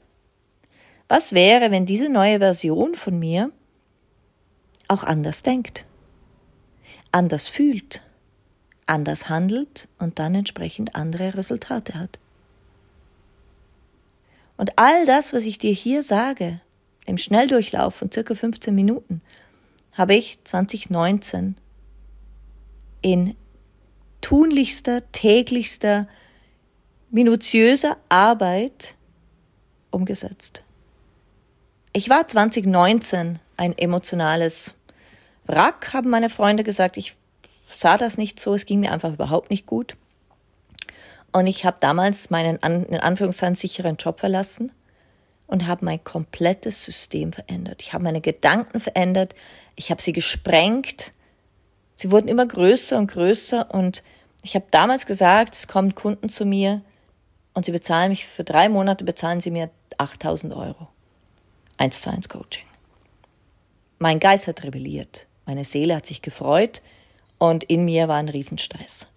was 1.07 1.33
wäre, 1.33 1.69
wenn 1.69 1.86
diese 1.86 2.10
neue 2.10 2.39
Version 2.39 2.95
von 2.95 3.19
mir 3.19 3.51
auch 4.88 5.03
anders 5.03 5.43
denkt, 5.43 5.86
anders 7.12 7.48
fühlt, 7.48 8.01
anders 8.93 9.27
handelt 9.27 9.88
und 10.00 10.19
dann 10.19 10.35
entsprechend 10.35 10.95
andere 10.95 11.35
Resultate 11.35 11.95
hat? 11.95 12.19
Und 14.55 14.77
all 14.77 15.05
das, 15.05 15.33
was 15.33 15.43
ich 15.43 15.57
dir 15.57 15.73
hier 15.73 16.03
sage, 16.03 16.62
im 17.05 17.17
Schnelldurchlauf 17.17 17.95
von 17.95 18.12
circa 18.12 18.35
15 18.35 18.73
Minuten, 18.73 19.21
habe 19.93 20.15
ich 20.15 20.39
2019 20.43 21.57
in 23.01 23.35
tunlichster, 24.21 25.12
täglichster, 25.12 26.07
minutiöser 27.09 27.97
Arbeit 28.09 28.95
umgesetzt. 29.91 30.63
Ich 31.91 32.09
war 32.09 32.27
2019 32.27 33.39
ein 33.57 33.77
emotionales 33.77 34.73
Wrack, 35.45 35.93
haben 35.93 36.09
meine 36.09 36.29
Freunde 36.29 36.63
gesagt. 36.63 36.97
Ich 36.97 37.15
sah 37.75 37.97
das 37.97 38.17
nicht 38.17 38.39
so, 38.39 38.53
es 38.53 38.65
ging 38.65 38.79
mir 38.79 38.91
einfach 38.91 39.13
überhaupt 39.13 39.49
nicht 39.49 39.65
gut. 39.65 39.95
Und 41.31 41.47
ich 41.47 41.65
habe 41.65 41.77
damals 41.79 42.29
meinen 42.29 42.57
in 42.57 42.99
Anführungszeichen 42.99 43.55
sicheren 43.55 43.97
Job 43.97 44.19
verlassen 44.19 44.71
und 45.47 45.67
habe 45.67 45.85
mein 45.85 46.03
komplettes 46.03 46.85
System 46.85 47.33
verändert. 47.33 47.81
Ich 47.81 47.93
habe 47.93 48.03
meine 48.03 48.21
Gedanken 48.21 48.79
verändert, 48.79 49.35
ich 49.75 49.89
habe 49.89 50.01
sie 50.01 50.13
gesprengt. 50.13 51.11
Sie 51.95 52.11
wurden 52.11 52.27
immer 52.27 52.45
größer 52.45 52.97
und 52.97 53.07
größer 53.07 53.73
und 53.73 54.03
ich 54.43 54.55
habe 54.55 54.65
damals 54.71 55.05
gesagt, 55.05 55.55
es 55.55 55.67
kommen 55.67 55.95
Kunden 55.95 56.29
zu 56.29 56.45
mir 56.45 56.81
und 57.53 57.65
sie 57.65 57.71
bezahlen 57.71 58.09
mich 58.09 58.25
für 58.25 58.43
drei 58.43 58.69
Monate, 58.69 59.03
bezahlen 59.05 59.39
sie 59.39 59.51
mir 59.51 59.69
8000 59.97 60.53
Euro 60.53 60.87
eins 61.77 62.01
zu 62.01 62.09
eins 62.09 62.29
Coaching. 62.29 62.65
Mein 63.99 64.19
Geist 64.19 64.47
hat 64.47 64.63
rebelliert, 64.63 65.27
meine 65.45 65.65
Seele 65.65 65.95
hat 65.95 66.05
sich 66.05 66.21
gefreut 66.21 66.81
und 67.37 67.63
in 67.63 67.85
mir 67.85 68.07
war 68.07 68.17
ein 68.17 68.29
Riesenstress. 68.29 69.07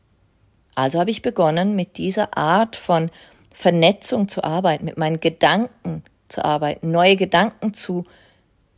Also 0.75 0.99
habe 0.99 1.11
ich 1.11 1.23
begonnen, 1.23 1.75
mit 1.75 1.97
dieser 1.97 2.37
Art 2.37 2.77
von 2.77 3.11
Vernetzung 3.53 4.29
zu 4.29 4.45
arbeiten, 4.45 4.85
mit 4.85 4.99
meinen 4.99 5.21
Gedanken 5.21 6.05
zu 6.29 6.45
arbeiten, 6.45 6.91
neue 6.91 7.17
Gedanken 7.17 7.73
zu 7.73 8.05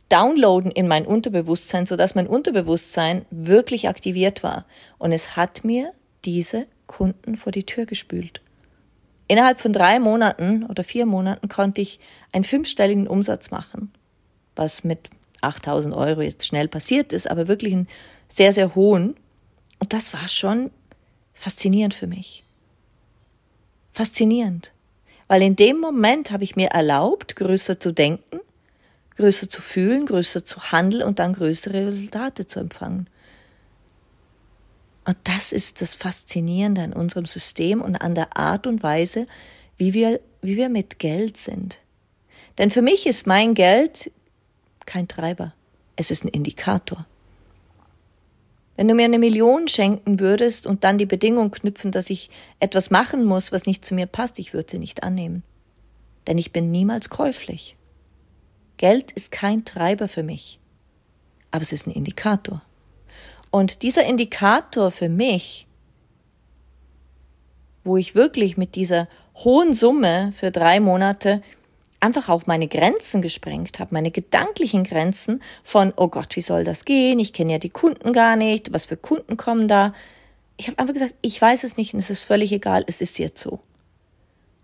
downloaden 0.07 0.71
in 0.71 0.87
mein 0.87 1.05
Unterbewusstsein, 1.05 1.85
sodass 1.85 2.15
mein 2.15 2.27
Unterbewusstsein 2.27 3.25
wirklich 3.29 3.87
aktiviert 3.87 4.43
war. 4.43 4.65
Und 4.97 5.11
es 5.11 5.35
hat 5.35 5.63
mir 5.63 5.93
diese 6.25 6.67
Kunden 6.87 7.37
vor 7.37 7.51
die 7.51 7.65
Tür 7.65 7.85
gespült. 7.85 8.41
Innerhalb 9.27 9.59
von 9.59 9.71
drei 9.71 9.99
Monaten 9.99 10.65
oder 10.65 10.83
vier 10.83 11.05
Monaten 11.05 11.49
konnte 11.49 11.81
ich 11.81 11.99
einen 12.31 12.43
fünfstelligen 12.43 13.07
Umsatz 13.07 13.51
machen, 13.51 13.93
was 14.55 14.83
mit 14.83 15.09
8000 15.41 15.93
Euro 15.93 16.21
jetzt 16.21 16.47
schnell 16.47 16.67
passiert 16.67 17.13
ist, 17.13 17.29
aber 17.29 17.47
wirklich 17.47 17.73
einen 17.73 17.87
sehr, 18.27 18.53
sehr 18.53 18.73
hohen. 18.73 19.15
Und 19.79 19.93
das 19.93 20.13
war 20.13 20.27
schon 20.27 20.71
faszinierend 21.33 21.93
für 21.93 22.07
mich. 22.07 22.43
Faszinierend. 23.93 24.71
Weil 25.27 25.41
in 25.41 25.55
dem 25.55 25.79
Moment 25.79 26.31
habe 26.31 26.43
ich 26.43 26.55
mir 26.55 26.69
erlaubt, 26.69 27.35
größer 27.35 27.79
zu 27.79 27.93
denken, 27.93 28.39
größer 29.15 29.49
zu 29.49 29.61
fühlen, 29.61 30.05
größer 30.05 30.43
zu 30.43 30.71
handeln 30.71 31.03
und 31.03 31.19
dann 31.19 31.33
größere 31.33 31.87
Resultate 31.87 32.45
zu 32.45 32.59
empfangen. 32.59 33.07
Und 35.05 35.17
das 35.23 35.51
ist 35.51 35.81
das 35.81 35.95
Faszinierende 35.95 36.81
an 36.81 36.93
unserem 36.93 37.25
System 37.25 37.81
und 37.81 37.95
an 37.95 38.15
der 38.15 38.37
Art 38.37 38.67
und 38.67 38.83
Weise, 38.83 39.25
wie 39.77 39.93
wir, 39.93 40.19
wie 40.41 40.57
wir 40.57 40.69
mit 40.69 40.99
Geld 40.99 41.37
sind. 41.37 41.79
Denn 42.57 42.69
für 42.69 42.81
mich 42.81 43.07
ist 43.07 43.25
mein 43.25 43.53
Geld 43.53 44.11
kein 44.85 45.07
Treiber. 45.07 45.53
Es 45.95 46.11
ist 46.11 46.23
ein 46.23 46.29
Indikator. 46.29 47.05
Wenn 48.79 48.87
du 48.87 48.95
mir 48.95 49.03
eine 49.03 49.19
Million 49.19 49.67
schenken 49.67 50.21
würdest 50.21 50.65
und 50.65 50.85
dann 50.85 50.97
die 50.97 51.05
Bedingung 51.05 51.51
knüpfen, 51.51 51.91
dass 51.91 52.09
ich 52.09 52.29
etwas 52.61 52.91
machen 52.91 53.25
muss, 53.25 53.51
was 53.51 53.65
nicht 53.65 53.83
zu 53.83 53.93
mir 53.93 54.05
passt, 54.05 54.39
ich 54.39 54.53
würde 54.53 54.71
sie 54.71 54.79
nicht 54.79 55.03
annehmen. 55.03 55.43
Denn 56.27 56.37
ich 56.37 56.53
bin 56.53 56.71
niemals 56.71 57.09
käuflich. 57.09 57.75
Geld 58.77 59.11
ist 59.11 59.33
kein 59.33 59.65
Treiber 59.65 60.07
für 60.07 60.23
mich, 60.23 60.61
aber 61.51 61.61
es 61.61 61.73
ist 61.73 61.87
ein 61.87 61.91
Indikator. 61.91 62.61
Und 63.51 63.81
dieser 63.81 64.05
Indikator 64.05 64.91
für 64.91 65.09
mich, 65.09 65.67
wo 67.83 67.97
ich 67.97 68.15
wirklich 68.15 68.55
mit 68.55 68.75
dieser 68.75 69.09
hohen 69.35 69.73
Summe 69.73 70.31
für 70.37 70.51
drei 70.51 70.79
Monate 70.79 71.41
einfach 71.99 72.29
auf 72.29 72.47
meine 72.47 72.67
Grenzen 72.67 73.21
gesprengt 73.21 73.79
habe, 73.79 73.93
meine 73.93 74.11
gedanklichen 74.11 74.83
Grenzen 74.83 75.41
von, 75.63 75.93
oh 75.95 76.07
Gott, 76.07 76.35
wie 76.35 76.41
soll 76.41 76.63
das 76.63 76.85
gehen? 76.85 77.19
Ich 77.19 77.33
kenne 77.33 77.53
ja 77.53 77.57
die 77.57 77.69
Kunden 77.69 78.13
gar 78.13 78.35
nicht, 78.35 78.73
was 78.73 78.85
für 78.85 78.97
Kunden 78.97 79.37
kommen 79.37 79.67
da. 79.67 79.93
Ich 80.57 80.67
habe 80.67 80.79
einfach 80.79 80.93
gesagt, 80.93 81.15
ich 81.21 81.41
weiß 81.41 81.63
es 81.63 81.77
nicht 81.77 81.93
und 81.93 81.99
es 81.99 82.09
ist 82.09 82.23
völlig 82.23 82.51
egal, 82.51 82.83
es 82.87 83.01
ist 83.01 83.19
jetzt 83.19 83.41
so. 83.41 83.59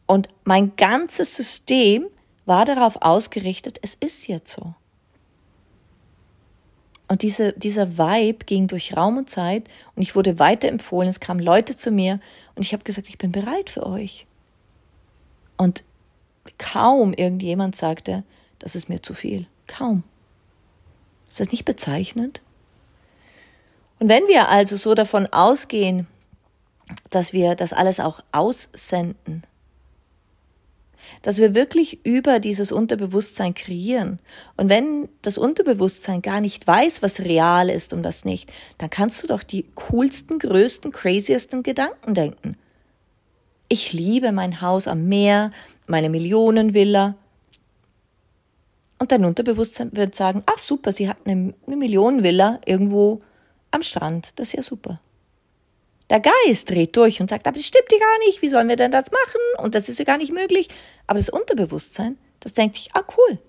Und 0.08 0.30
mein 0.44 0.76
ganzes 0.76 1.36
System 1.36 2.08
war 2.46 2.66
darauf 2.66 3.02
ausgerichtet, 3.02 3.80
es 3.82 3.96
ist 3.96 4.28
jetzt 4.28 4.54
so. 4.54 4.74
Und 7.08 7.22
diese, 7.22 7.54
dieser 7.54 7.98
Vibe 7.98 8.46
ging 8.46 8.68
durch 8.68 8.98
Raum 8.98 9.18
und 9.18 9.30
Zeit 9.30 9.66
und 9.96 10.02
ich 10.02 10.16
wurde 10.16 10.40
weiterempfohlen. 10.40 11.08
Es 11.08 11.20
kamen 11.20 11.40
Leute 11.40 11.76
zu 11.76 11.92
mir 11.92 12.20
und 12.56 12.64
ich 12.64 12.74
habe 12.74 12.84
gesagt, 12.84 13.10
ich 13.10 13.18
bin 13.18 13.32
bereit 13.32 13.70
für 13.70 13.86
euch. 13.86 14.26
Und 15.58 15.84
kaum 16.58 17.14
irgendjemand 17.14 17.76
sagte, 17.76 18.24
das 18.60 18.76
ist 18.76 18.90
mir 18.90 19.02
zu 19.02 19.14
viel. 19.14 19.48
Kaum. 19.68 20.04
Ist 21.30 21.40
das 21.40 21.52
nicht 21.52 21.66
bezeichnend? 21.66 22.42
Und 24.00 24.10
wenn 24.10 24.28
wir 24.28 24.50
also 24.50 24.78
so 24.78 24.94
davon 24.94 25.28
ausgehen, 25.28 26.08
dass 27.10 27.34
wir 27.34 27.56
das 27.56 27.74
alles 27.74 28.00
auch 28.00 28.22
aussenden, 28.32 29.44
dass 31.22 31.38
wir 31.38 31.56
wirklich 31.56 32.06
über 32.06 32.40
dieses 32.40 32.72
Unterbewusstsein 32.72 33.54
kreieren. 33.54 34.20
Und 34.58 34.70
wenn 34.70 35.10
das 35.22 35.38
Unterbewusstsein 35.38 36.22
gar 36.22 36.42
nicht 36.42 36.66
weiß, 36.68 37.02
was 37.02 37.20
real 37.20 37.70
ist 37.70 37.94
und 37.94 38.04
was 38.04 38.26
nicht, 38.26 38.52
dann 38.78 38.90
kannst 38.90 39.24
du 39.24 39.28
doch 39.28 39.44
die 39.44 39.66
coolsten, 39.76 40.40
größten, 40.40 40.92
craziesten 40.92 41.64
Gedanken 41.64 42.14
denken. 42.14 42.58
Ich 43.68 43.94
liebe 43.94 44.32
mein 44.32 44.62
Haus 44.62 44.88
am 44.88 45.08
Meer, 45.08 45.52
meine 45.88 46.10
Millionenvilla. 46.10 47.16
Und 49.00 49.12
dein 49.12 49.26
Unterbewusstsein 49.26 49.92
wird 49.94 50.16
sagen, 50.16 50.44
ach 50.46 50.58
super, 50.58 50.92
sie 50.92 51.10
hat 51.10 51.18
eine, 51.26 51.54
eine 51.66 51.76
Millionenvilla 51.76 52.62
irgendwo 52.66 53.22
am 53.72 53.82
Strand. 53.82 54.40
Das 54.40 54.50
ist 54.50 54.54
ja 54.54 54.64
super. 54.64 55.02
Der 56.10 56.20
Geist 56.20 56.70
dreht 56.70 56.96
durch 56.96 57.20
und 57.20 57.30
sagt, 57.30 57.48
aber 57.48 57.58
das 57.58 57.66
stimmt 57.66 57.92
ja 57.92 57.98
gar 57.98 58.20
nicht, 58.28 58.42
wie 58.42 58.48
sollen 58.48 58.70
wir 58.70 58.76
denn 58.76 58.92
das 58.92 59.06
machen? 59.12 59.42
Und 59.66 59.74
das 59.74 59.90
ist 59.90 59.98
ja 59.98 60.06
gar 60.06 60.18
nicht 60.18 60.32
möglich. 60.32 60.70
Aber 61.08 61.18
das 61.18 61.30
Unterbewusstsein, 61.30 62.18
das 62.40 62.54
denkt 62.54 62.76
sich, 62.76 62.90
ah 62.94 63.04
cool. 63.18 63.40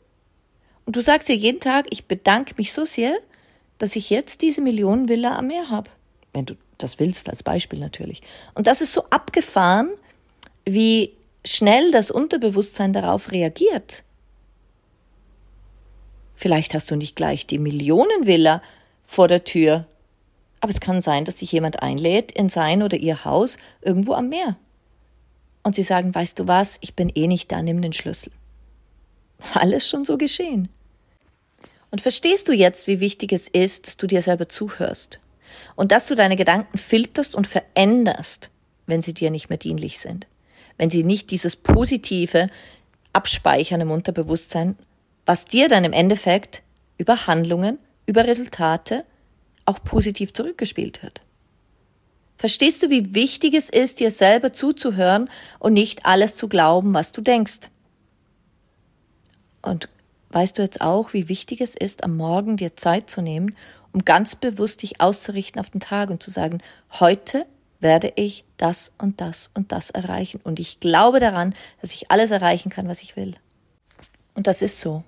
Und 0.86 0.96
du 0.96 1.02
sagst 1.02 1.28
dir 1.28 1.36
jeden 1.36 1.60
Tag, 1.60 1.86
ich 1.90 2.06
bedanke 2.06 2.54
mich 2.56 2.72
so 2.72 2.84
sehr, 2.84 3.16
dass 3.78 3.94
ich 3.94 4.08
jetzt 4.08 4.40
diese 4.40 4.62
Millionenvilla 4.62 5.36
am 5.36 5.48
Meer 5.48 5.68
habe. 5.70 5.90
Wenn 6.32 6.46
du 6.46 6.54
das 6.78 6.98
willst, 6.98 7.28
als 7.28 7.42
Beispiel 7.42 7.78
natürlich. 7.78 8.22
Und 8.54 8.66
das 8.66 8.80
ist 8.80 8.92
so 8.92 9.04
abgefahren, 9.10 9.90
wie 10.66 11.12
schnell 11.44 11.92
das 11.92 12.10
Unterbewusstsein 12.10 12.92
darauf 12.92 13.32
reagiert. 13.32 14.02
Vielleicht 16.34 16.74
hast 16.74 16.90
du 16.90 16.96
nicht 16.96 17.16
gleich 17.16 17.46
die 17.46 17.58
Millionenvilla 17.58 18.62
vor 19.06 19.28
der 19.28 19.44
Tür, 19.44 19.86
aber 20.60 20.70
es 20.70 20.80
kann 20.80 21.00
sein, 21.00 21.24
dass 21.24 21.36
dich 21.36 21.52
jemand 21.52 21.82
einlädt 21.82 22.32
in 22.32 22.48
sein 22.48 22.82
oder 22.82 22.96
ihr 22.96 23.24
Haus 23.24 23.56
irgendwo 23.80 24.14
am 24.14 24.28
Meer. 24.28 24.56
Und 25.62 25.74
sie 25.74 25.82
sagen, 25.82 26.14
weißt 26.14 26.38
du 26.38 26.46
was, 26.46 26.78
ich 26.80 26.94
bin 26.94 27.10
eh 27.14 27.26
nicht 27.26 27.50
da, 27.50 27.62
nimm 27.62 27.80
den 27.80 27.92
Schlüssel. 27.92 28.32
Alles 29.54 29.88
schon 29.88 30.04
so 30.04 30.18
geschehen. 30.18 30.68
Und 31.90 32.00
verstehst 32.00 32.48
du 32.48 32.52
jetzt, 32.52 32.86
wie 32.86 33.00
wichtig 33.00 33.32
es 33.32 33.48
ist, 33.48 33.86
dass 33.86 33.96
du 33.96 34.06
dir 34.06 34.22
selber 34.22 34.48
zuhörst 34.48 35.20
und 35.76 35.92
dass 35.92 36.06
du 36.06 36.14
deine 36.14 36.36
Gedanken 36.36 36.78
filterst 36.78 37.34
und 37.34 37.46
veränderst, 37.46 38.50
wenn 38.86 39.02
sie 39.02 39.14
dir 39.14 39.30
nicht 39.30 39.48
mehr 39.48 39.58
dienlich 39.58 39.98
sind, 39.98 40.26
wenn 40.78 40.90
sie 40.90 41.04
nicht 41.04 41.30
dieses 41.30 41.56
positive 41.56 42.48
abspeichern 43.12 43.80
im 43.80 43.90
Unterbewusstsein, 43.90 44.76
was 45.24 45.46
dir 45.46 45.68
dann 45.68 45.84
im 45.84 45.92
Endeffekt 45.92 46.62
über 46.98 47.26
Handlungen, 47.26 47.78
über 48.06 48.26
Resultate 48.26 49.04
auch 49.64 49.82
positiv 49.82 50.32
zurückgespielt 50.32 51.02
wird. 51.02 51.20
Verstehst 52.38 52.82
du, 52.82 52.90
wie 52.90 53.14
wichtig 53.14 53.54
es 53.54 53.70
ist, 53.70 54.00
dir 54.00 54.10
selber 54.10 54.52
zuzuhören 54.52 55.30
und 55.58 55.72
nicht 55.72 56.04
alles 56.04 56.34
zu 56.34 56.48
glauben, 56.48 56.94
was 56.94 57.12
du 57.12 57.22
denkst? 57.22 57.70
Und 59.62 59.88
weißt 60.30 60.58
du 60.58 60.62
jetzt 60.62 60.82
auch, 60.82 61.14
wie 61.14 61.28
wichtig 61.28 61.60
es 61.60 61.74
ist, 61.74 62.04
am 62.04 62.16
Morgen 62.16 62.56
dir 62.58 62.76
Zeit 62.76 63.08
zu 63.08 63.22
nehmen, 63.22 63.56
um 63.92 64.04
ganz 64.04 64.36
bewusst 64.36 64.82
dich 64.82 65.00
auszurichten 65.00 65.58
auf 65.58 65.70
den 65.70 65.80
Tag 65.80 66.10
und 66.10 66.22
zu 66.22 66.30
sagen, 66.30 66.60
heute 67.00 67.46
werde 67.80 68.12
ich 68.16 68.44
das 68.56 68.92
und 68.98 69.20
das 69.20 69.50
und 69.54 69.72
das 69.72 69.90
erreichen. 69.90 70.40
Und 70.42 70.60
ich 70.60 70.80
glaube 70.80 71.20
daran, 71.20 71.54
dass 71.80 71.92
ich 71.92 72.10
alles 72.10 72.30
erreichen 72.30 72.70
kann, 72.70 72.88
was 72.88 73.02
ich 73.02 73.16
will. 73.16 73.34
Und 74.34 74.46
das 74.46 74.62
ist 74.62 74.80
so. 74.80 75.04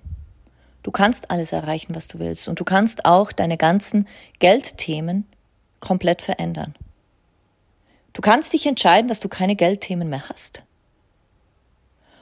Du 0.83 0.91
kannst 0.91 1.29
alles 1.29 1.51
erreichen, 1.51 1.95
was 1.95 2.07
du 2.07 2.19
willst. 2.19 2.47
Und 2.47 2.59
du 2.59 2.63
kannst 2.63 3.05
auch 3.05 3.31
deine 3.31 3.57
ganzen 3.57 4.07
Geldthemen 4.39 5.25
komplett 5.79 6.21
verändern. 6.21 6.75
Du 8.13 8.21
kannst 8.21 8.53
dich 8.53 8.65
entscheiden, 8.65 9.07
dass 9.07 9.19
du 9.19 9.29
keine 9.29 9.55
Geldthemen 9.55 10.09
mehr 10.09 10.27
hast. 10.29 10.63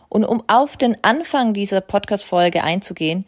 Und 0.10 0.24
um 0.26 0.44
auf 0.48 0.78
den 0.78 1.04
Anfang 1.04 1.54
dieser 1.54 1.82
Podcast-Folge 1.82 2.64
einzugehen, 2.64 3.26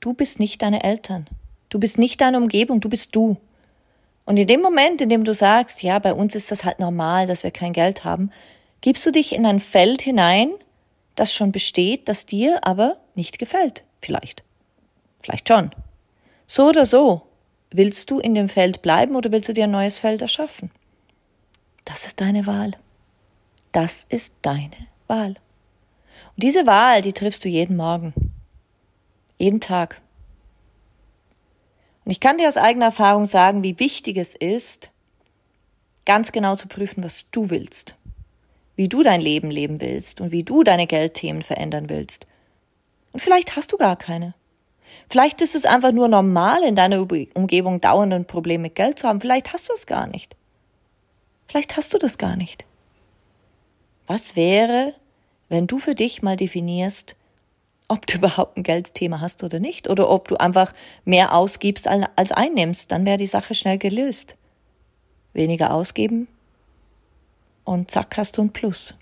du 0.00 0.12
bist 0.12 0.40
nicht 0.40 0.62
deine 0.62 0.82
Eltern. 0.82 1.28
Du 1.68 1.78
bist 1.78 1.98
nicht 1.98 2.20
deine 2.20 2.38
Umgebung, 2.38 2.80
du 2.80 2.88
bist 2.88 3.14
du. 3.14 3.36
Und 4.28 4.36
in 4.36 4.46
dem 4.46 4.60
Moment, 4.60 5.00
in 5.00 5.08
dem 5.08 5.24
du 5.24 5.32
sagst, 5.32 5.82
ja, 5.82 5.98
bei 5.98 6.12
uns 6.12 6.34
ist 6.34 6.50
das 6.50 6.62
halt 6.62 6.80
normal, 6.80 7.26
dass 7.26 7.44
wir 7.44 7.50
kein 7.50 7.72
Geld 7.72 8.04
haben, 8.04 8.30
gibst 8.82 9.06
du 9.06 9.10
dich 9.10 9.34
in 9.34 9.46
ein 9.46 9.58
Feld 9.58 10.02
hinein, 10.02 10.50
das 11.14 11.32
schon 11.32 11.50
besteht, 11.50 12.10
das 12.10 12.26
dir 12.26 12.58
aber 12.60 12.98
nicht 13.14 13.38
gefällt. 13.38 13.84
Vielleicht. 14.02 14.44
Vielleicht 15.22 15.48
schon. 15.48 15.70
So 16.46 16.68
oder 16.68 16.84
so. 16.84 17.22
Willst 17.70 18.10
du 18.10 18.18
in 18.18 18.34
dem 18.34 18.50
Feld 18.50 18.82
bleiben 18.82 19.16
oder 19.16 19.32
willst 19.32 19.48
du 19.48 19.54
dir 19.54 19.64
ein 19.64 19.70
neues 19.70 19.98
Feld 19.98 20.20
erschaffen? 20.20 20.70
Das 21.86 22.04
ist 22.04 22.20
deine 22.20 22.44
Wahl. 22.44 22.72
Das 23.72 24.04
ist 24.10 24.34
deine 24.42 24.76
Wahl. 25.06 25.36
Und 26.36 26.42
diese 26.42 26.66
Wahl, 26.66 27.00
die 27.00 27.14
triffst 27.14 27.46
du 27.46 27.48
jeden 27.48 27.78
Morgen. 27.78 28.12
Jeden 29.38 29.60
Tag. 29.62 30.02
Und 32.08 32.12
ich 32.12 32.20
kann 32.20 32.38
dir 32.38 32.48
aus 32.48 32.56
eigener 32.56 32.86
Erfahrung 32.86 33.26
sagen, 33.26 33.62
wie 33.62 33.78
wichtig 33.78 34.16
es 34.16 34.34
ist, 34.34 34.88
ganz 36.06 36.32
genau 36.32 36.56
zu 36.56 36.66
prüfen, 36.66 37.04
was 37.04 37.26
du 37.32 37.50
willst. 37.50 37.96
Wie 38.76 38.88
du 38.88 39.02
dein 39.02 39.20
Leben 39.20 39.50
leben 39.50 39.82
willst 39.82 40.22
und 40.22 40.32
wie 40.32 40.42
du 40.42 40.64
deine 40.64 40.86
Geldthemen 40.86 41.42
verändern 41.42 41.90
willst. 41.90 42.26
Und 43.12 43.20
vielleicht 43.20 43.56
hast 43.56 43.72
du 43.72 43.76
gar 43.76 43.96
keine. 43.96 44.32
Vielleicht 45.10 45.42
ist 45.42 45.54
es 45.54 45.66
einfach 45.66 45.92
nur 45.92 46.08
normal, 46.08 46.62
in 46.62 46.76
deiner 46.76 46.98
Umgebung 46.98 47.82
dauernd 47.82 48.14
ein 48.14 48.24
Problem 48.24 48.62
mit 48.62 48.74
Geld 48.74 48.98
zu 48.98 49.06
haben. 49.06 49.20
Vielleicht 49.20 49.52
hast 49.52 49.68
du 49.68 49.74
es 49.74 49.84
gar 49.84 50.06
nicht. 50.06 50.34
Vielleicht 51.46 51.76
hast 51.76 51.92
du 51.92 51.98
das 51.98 52.16
gar 52.16 52.36
nicht. 52.36 52.64
Was 54.06 54.34
wäre, 54.34 54.94
wenn 55.50 55.66
du 55.66 55.76
für 55.76 55.94
dich 55.94 56.22
mal 56.22 56.38
definierst, 56.38 57.16
ob 57.88 58.06
du 58.06 58.16
überhaupt 58.18 58.56
ein 58.56 58.62
Geldthema 58.62 59.20
hast 59.20 59.42
oder 59.42 59.58
nicht, 59.58 59.88
oder 59.88 60.08
ob 60.10 60.28
du 60.28 60.36
einfach 60.36 60.72
mehr 61.04 61.34
ausgibst 61.34 61.88
als 61.88 62.32
einnimmst, 62.32 62.92
dann 62.92 63.06
wäre 63.06 63.18
die 63.18 63.26
Sache 63.26 63.54
schnell 63.54 63.78
gelöst. 63.78 64.36
Weniger 65.32 65.74
ausgeben 65.74 66.28
und 67.64 67.90
zack 67.90 68.16
hast 68.16 68.38
du 68.38 68.42
ein 68.42 68.52
Plus. 68.52 68.94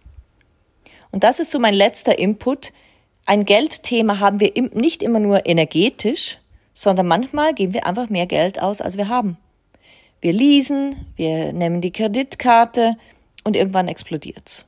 Und 1.13 1.23
das 1.23 1.39
ist 1.39 1.53
so 1.53 1.59
mein 1.59 1.75
letzter 1.75 2.19
Input, 2.19 2.73
ein 3.25 3.45
Geldthema 3.45 4.21
haben 4.21 4.41
wir 4.41 4.53
nicht 4.73 5.03
immer 5.03 5.21
nur 5.21 5.47
energetisch, 5.47 6.39
sondern 6.75 7.07
manchmal 7.07 7.55
geben 7.55 7.75
wir 7.75 7.87
einfach 7.87 8.09
mehr 8.09 8.27
Geld 8.27 8.61
aus, 8.61 8.81
als 8.81 8.97
wir 8.97 9.09
haben. 9.09 9.37
Wir 10.21 10.33
leasen, 10.33 11.07
wir 11.17 11.53
nehmen 11.53 11.81
die 11.81 11.93
Kreditkarte 11.93 12.97
und 13.45 13.57
irgendwann 13.57 13.89
explodiert's. 13.89 14.67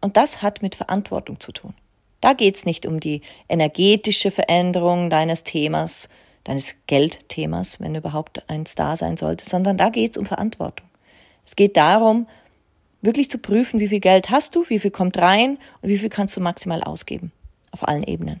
Und 0.00 0.16
das 0.16 0.42
hat 0.42 0.62
mit 0.62 0.74
Verantwortung 0.74 1.40
zu 1.40 1.52
tun. 1.52 1.74
Da 2.20 2.32
geht's 2.32 2.64
nicht 2.64 2.86
um 2.86 3.00
die 3.00 3.22
energetische 3.48 4.30
Veränderung 4.30 5.10
deines 5.10 5.44
Themas, 5.44 6.08
deines 6.44 6.74
Geldthemas, 6.86 7.80
wenn 7.80 7.94
überhaupt 7.94 8.48
eins 8.48 8.74
da 8.74 8.96
sein 8.96 9.16
sollte, 9.16 9.48
sondern 9.48 9.76
da 9.76 9.90
geht's 9.90 10.16
um 10.16 10.26
Verantwortung. 10.26 10.86
Es 11.44 11.56
geht 11.56 11.76
darum, 11.76 12.26
wirklich 13.02 13.30
zu 13.30 13.38
prüfen, 13.38 13.80
wie 13.80 13.88
viel 13.88 14.00
Geld 14.00 14.30
hast 14.30 14.54
du, 14.54 14.68
wie 14.68 14.78
viel 14.78 14.90
kommt 14.90 15.18
rein 15.18 15.58
und 15.82 15.88
wie 15.88 15.98
viel 15.98 16.08
kannst 16.08 16.36
du 16.36 16.40
maximal 16.40 16.82
ausgeben 16.82 17.32
auf 17.70 17.86
allen 17.86 18.02
Ebenen. 18.02 18.40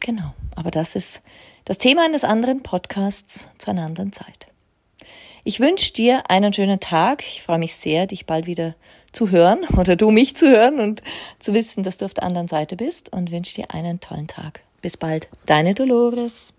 Genau, 0.00 0.34
aber 0.54 0.70
das 0.70 0.94
ist 0.94 1.22
das 1.64 1.78
Thema 1.78 2.04
eines 2.04 2.22
anderen 2.22 2.62
Podcasts 2.62 3.50
zu 3.58 3.70
einer 3.70 3.84
anderen 3.84 4.12
Zeit. 4.12 4.46
Ich 5.42 5.60
wünsche 5.60 5.92
dir 5.92 6.30
einen 6.30 6.52
schönen 6.52 6.80
Tag. 6.80 7.22
Ich 7.22 7.42
freue 7.42 7.58
mich 7.58 7.74
sehr, 7.74 8.06
dich 8.06 8.26
bald 8.26 8.46
wieder 8.46 8.74
zu 9.16 9.30
hören 9.30 9.60
oder 9.76 9.96
du 9.96 10.10
mich 10.10 10.36
zu 10.36 10.48
hören 10.50 10.78
und 10.78 11.02
zu 11.38 11.54
wissen, 11.54 11.82
dass 11.82 11.96
du 11.96 12.04
auf 12.04 12.14
der 12.14 12.24
anderen 12.24 12.48
Seite 12.48 12.76
bist 12.76 13.12
und 13.12 13.32
wünsche 13.32 13.54
dir 13.54 13.70
einen 13.70 13.98
tollen 13.98 14.26
Tag. 14.26 14.60
Bis 14.82 14.98
bald, 14.98 15.28
deine 15.46 15.74
Dolores. 15.74 16.52